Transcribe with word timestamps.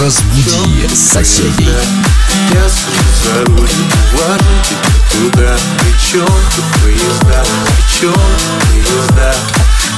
Разбуди 0.00 0.88
соседей. 0.94 1.68
Я 2.54 2.68
за 2.68 3.44
руль, 3.44 3.68
ладно 4.18 4.46
тебе 4.64 5.30
туда, 5.30 5.56
причем 5.78 6.26
тут 6.56 6.64
поезда, 6.82 7.44
причем 7.66 8.14
поезда. 8.62 9.34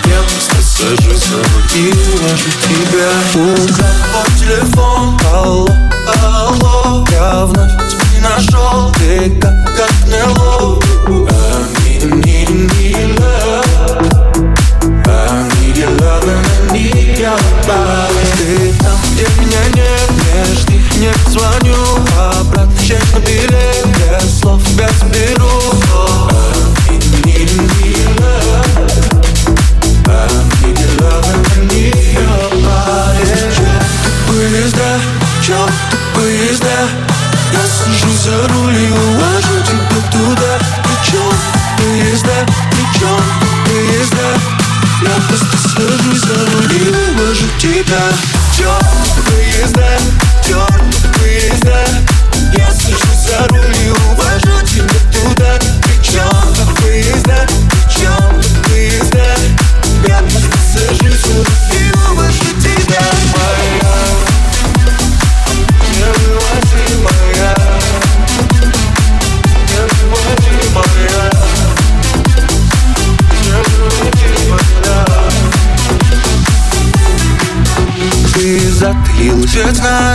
Я 0.06 0.20
просто 0.22 0.56
сажусь 0.62 1.26
на 1.30 1.36
руль 1.36 1.68
и 1.74 1.92
вожу 2.22 2.50
тебя. 2.68 3.10
Угад 3.34 3.96
по 4.12 4.38
телефон, 4.38 5.18
алло, 5.32 5.68
алло, 6.22 7.06
я 7.12 7.44
вновь 7.46 7.72
тебя 7.88 8.28
нашел, 8.28 8.92
ты 8.98 9.30
как, 9.40 9.76
как 9.76 9.92
мело. 10.08 10.83
не 21.04 21.30
звоню 21.30 21.76
Обратно 22.16 22.72
чек 22.86 23.02
на 23.14 23.20
билет 23.20 23.86
Без 23.86 24.40
слов 24.40 24.62
тебя 24.64 24.88
заберу 25.00 25.50
Поезда, 34.26 34.98
чё 35.42 35.66
ты 35.90 35.96
поезда? 36.14 36.88
Я 37.52 37.60
сажусь 37.60 38.20
за 38.24 38.48
руль 38.48 38.74
и 38.74 38.90
тебя 39.62 40.00
туда. 40.10 40.58
Причём 40.82 41.34
поезда, 41.78 42.46
причём 42.70 43.20
поезда. 43.66 44.26
Я 45.02 45.14
просто 45.28 45.56
сажусь 45.68 46.20
за 46.20 46.34
руль 46.34 46.72
и 46.72 47.20
увожу 47.20 47.46
тебя. 47.58 48.02
Чё? 48.56 48.93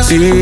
Sí. 0.09 0.38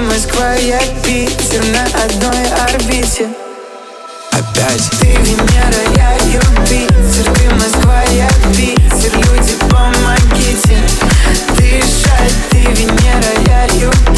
Москва, 0.00 0.54
я 0.54 0.80
Питер 1.04 1.62
на 1.72 1.84
одной 2.02 2.44
орбите. 2.68 3.28
Опять. 4.32 4.90
Ты 5.00 5.06
Венера, 5.06 5.82
я 5.96 6.14
Юпитер. 6.26 7.32
Ты 7.34 7.54
Москва, 7.54 8.02
я 8.12 8.28
Питер. 8.56 9.12
Люди, 9.16 9.54
помогите. 9.68 10.78
Дышать 11.56 12.34
Ты 12.50 12.58
Венера, 12.58 13.32
я 13.46 13.64
Юпитер. 13.74 14.09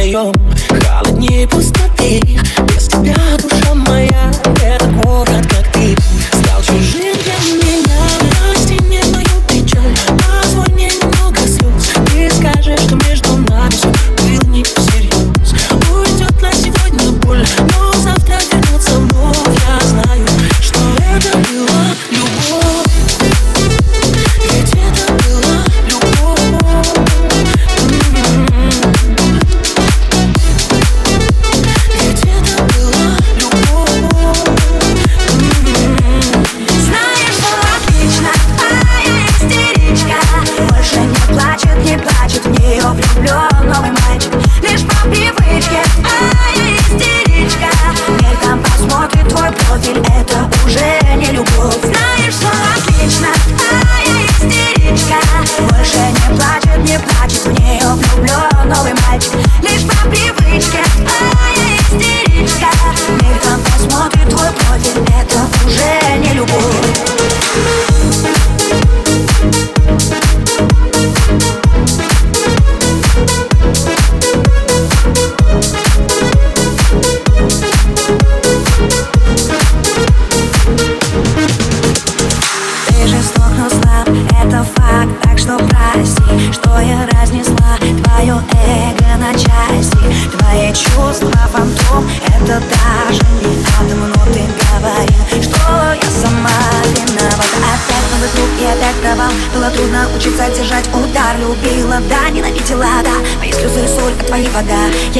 вдвоем 0.00 0.34
Холоднее 0.68 1.46
пустоты. 1.46 2.22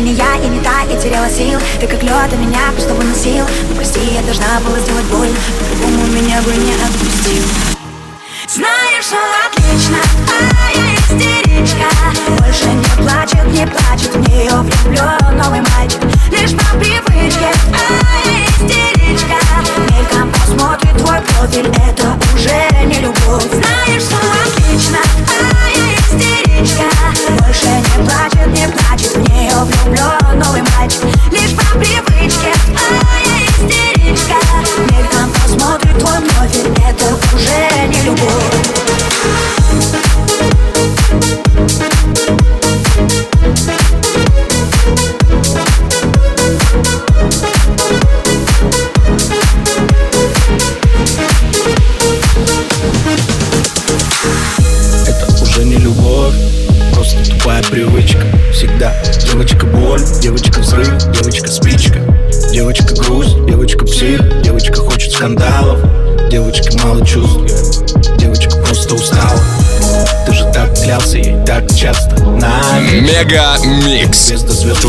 И 0.00 0.02
не 0.02 0.12
я, 0.14 0.34
и 0.36 0.48
не 0.48 0.58
та, 0.60 0.80
я 0.88 0.98
теряла 0.98 1.28
сил. 1.28 1.60
Ты 1.78 1.86
как 1.86 2.02
лед, 2.02 2.32
а 2.32 2.36
меня 2.36 2.72
просто 2.72 2.94
выносил. 2.94 3.44
Ну 3.68 3.74
прости, 3.76 4.00
я 4.00 4.22
должна 4.22 4.58
была 4.60 4.78
сделать 4.80 5.04
боль. 5.12 5.28
По-другому 5.58 6.06
меня 6.06 6.40
бы 6.40 6.54
не 6.54 6.72
отпустил. 6.72 7.44
Знаешь, 8.48 9.04
что 9.04 9.18
отлично. 9.46 9.98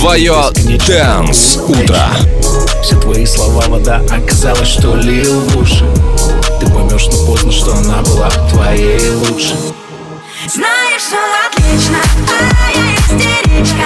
твое 0.01 0.50
Дэнс 0.88 1.58
Утро. 1.67 2.01
Все 2.81 3.00
твои 3.00 3.24
слова 3.24 3.63
вода 3.67 4.01
оказалось, 4.10 4.67
что 4.67 4.96
лил 4.96 5.41
в 5.41 5.58
уши. 5.58 5.86
Ты 6.60 6.65
поймешь, 6.72 7.05
но 7.05 7.27
поздно, 7.27 7.51
что 7.51 7.72
она 7.75 8.01
была 8.01 8.31
твоей 8.50 9.12
лучше. 9.12 9.55
Знаешь, 10.48 11.03
что 11.03 11.17
отлично, 11.46 11.98
а 12.27 12.72
я 12.75 12.96
истеричка 12.96 13.86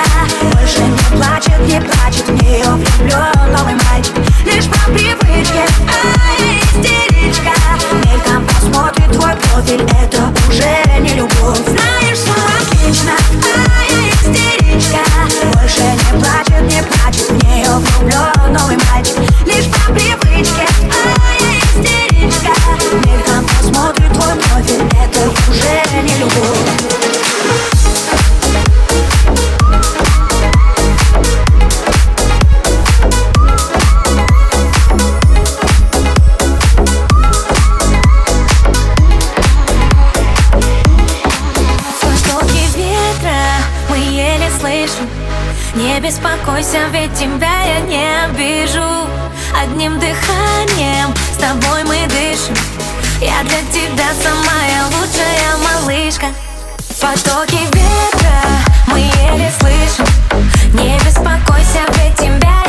Больше 0.53 0.79
не 0.79 1.17
плачет, 1.17 1.59
не 1.67 1.81
плачет 1.81 2.27
в 2.29 2.43
нее 2.43 2.65
влюблен 2.65 3.51
новый 3.51 3.75
мальчик 3.83 4.15
Лишь 4.45 4.65
по 4.67 4.89
привычке 4.91 5.64
Радуйся, 46.75 46.87
ведь 46.91 47.13
тебя 47.13 47.63
я 47.63 47.79
не 47.81 48.37
вижу, 48.37 49.07
Одним 49.61 49.97
дыханием 49.99 51.13
с 51.33 51.37
тобой 51.37 51.83
мы 51.85 52.05
дышим. 52.07 52.55
Я 53.21 53.43
для 53.43 53.61
тебя 53.71 54.07
самая 54.21 54.83
лучшая 54.87 55.55
малышка. 55.63 56.27
Потоки 56.99 57.59
ветра 57.73 58.41
мы 58.87 58.99
еле 58.99 59.51
слышим. 59.59 60.05
Не 60.73 60.97
беспокойся, 60.99 61.81
ведь 61.93 62.15
тебя 62.17 62.64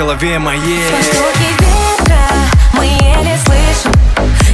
голове 0.00 0.38
моей. 0.38 0.88
Звуки 1.12 1.50
ветра 1.58 2.22
мы 2.72 2.86
еле 2.86 3.38
слышим. 3.44 3.92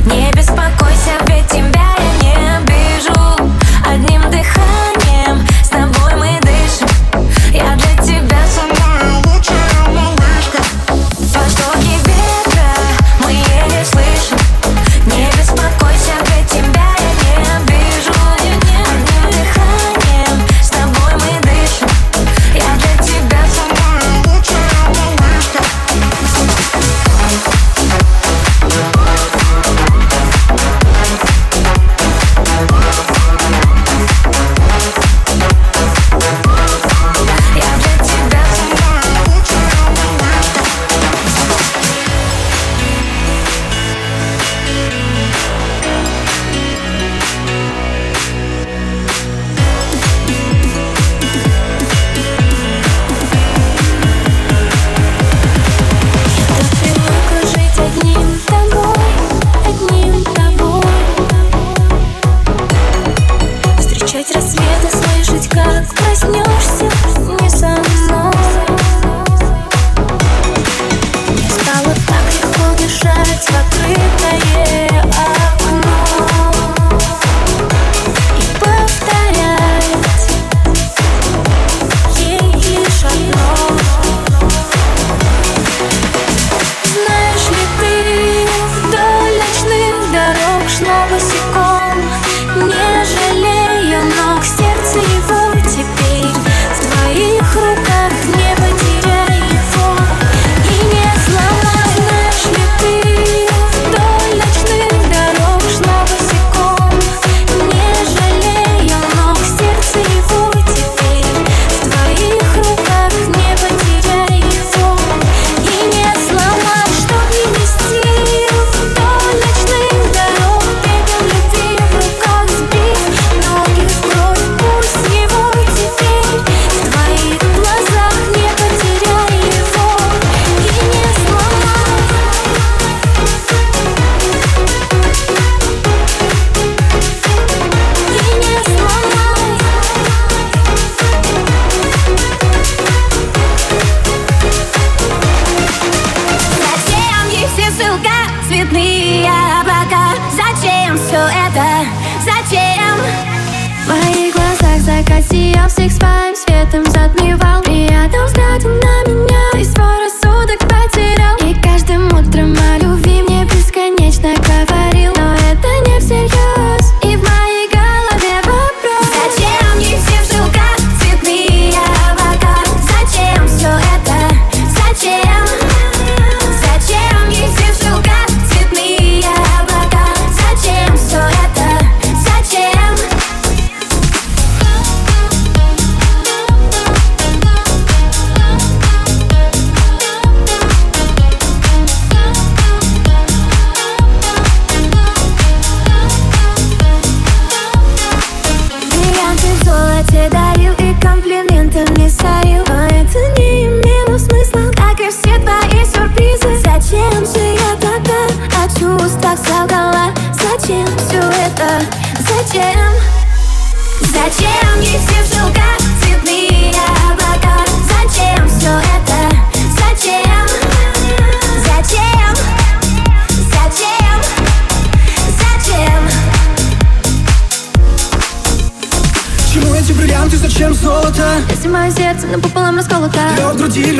Не 0.06 0.32
беспокойся, 0.32 1.12
ведь 1.28 1.46
тебя 1.46 1.86
я 1.96 2.12
не 2.20 2.56
обижу. 2.56 3.52
Одним 3.88 4.22
дыханием 4.22 5.46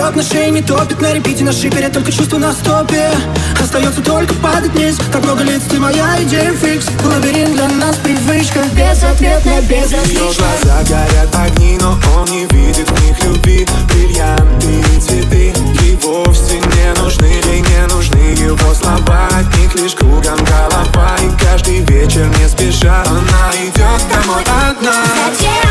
Лед 0.06 0.14
на 0.14 0.22
шее 0.22 0.50
не 0.50 0.62
топит, 0.62 1.00
на 1.00 1.12
репите 1.12 1.42
наши 1.42 1.68
перед 1.68 1.92
Только 1.92 2.12
чувства 2.12 2.38
на 2.38 2.52
стопе. 2.52 3.10
Остается 3.60 4.00
только 4.00 4.34
падать 4.34 4.70
вниз 4.70 4.98
Так 5.12 5.24
много 5.24 5.42
лиц, 5.42 5.62
ты 5.68 5.80
моя 5.80 6.22
идея 6.22 6.52
фикс. 6.52 6.86
Лабиринт 7.04 7.54
для 7.54 7.66
нас 7.68 7.96
привычка 7.96 8.60
Безответная, 8.72 9.62
безразличная. 9.62 10.06
Ее 10.06 10.32
глаза 10.38 10.82
горят 10.88 11.34
огни, 11.34 11.78
но 11.80 11.98
он 12.16 12.30
не 12.30 12.46
видит 12.46 12.88
в 12.88 13.04
них 13.04 13.24
любви. 13.24 13.66
Бриллианты 13.88 14.80
и 14.94 15.00
цветы 15.00 15.54
Ей 15.82 15.96
вовсе 15.96 16.60
не 16.60 17.02
нужны, 17.02 17.24
ей 17.24 17.62
не 17.62 17.86
нужны 17.92 18.38
его 18.38 18.74
слова. 18.74 19.28
От 19.36 19.58
них 19.58 19.74
лишь 19.74 19.94
кругом 19.94 20.38
голова 20.44 21.16
И 21.20 21.44
каждый 21.44 21.80
вечер 21.80 22.26
не 22.38 22.48
спеша 22.48 23.02
Она 23.08 23.50
идет 23.60 24.02
домой 24.08 24.44
одна. 24.44 25.02
Зачем? 25.34 25.65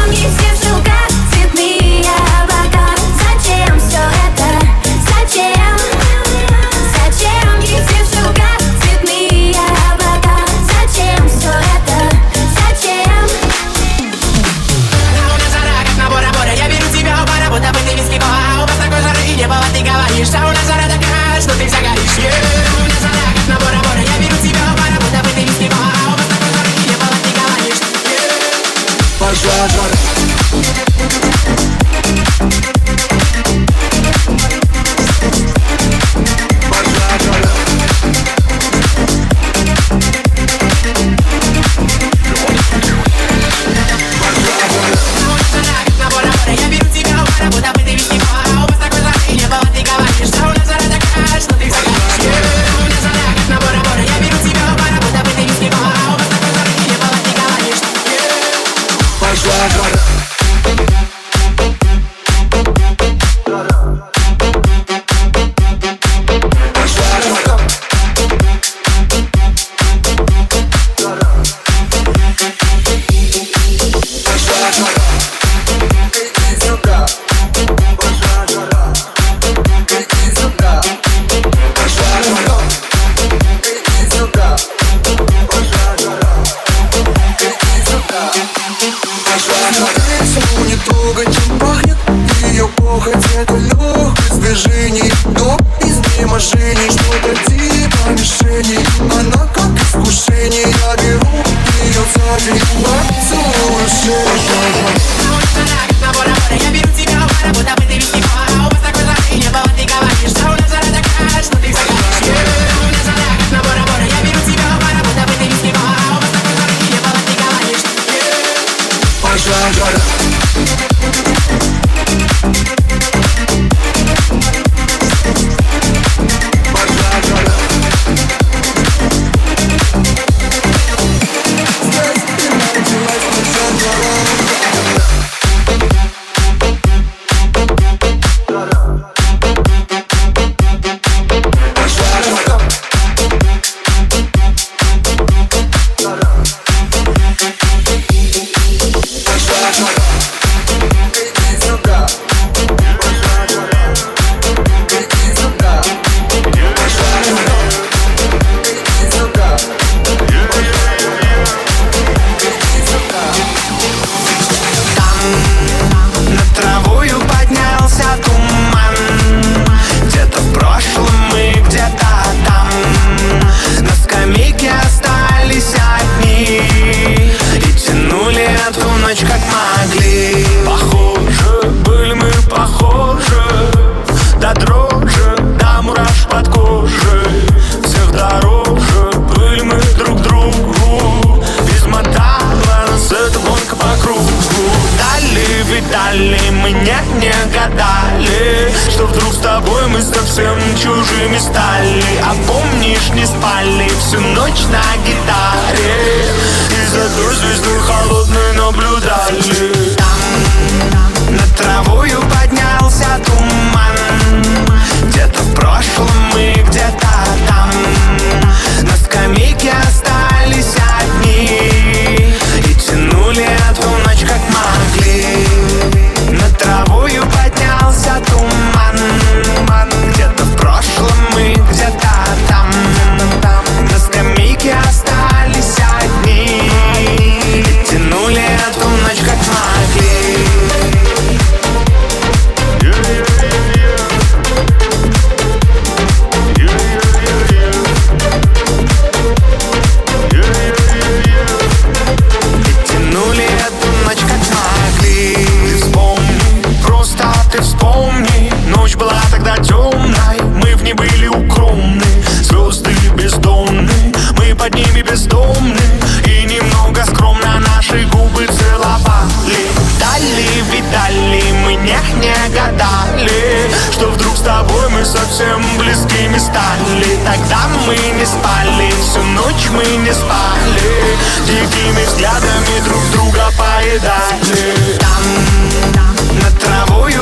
совсем 275.06 275.62
близкими 275.78 276.38
стали 276.38 277.18
ну, 277.18 277.26
Тогда 277.26 277.68
мы 277.86 277.96
не 277.96 278.26
спали, 278.26 278.92
всю 279.02 279.22
ночь 279.24 279.70
мы 279.70 279.86
не 279.98 280.14
спали. 280.14 281.18
Дикими 281.46 282.06
взглядами 282.06 282.80
друг 282.84 283.02
друга 283.12 283.52
поедали. 283.58 284.98
Там, 285.00 286.40
на 286.42 286.52
травою 286.60 287.22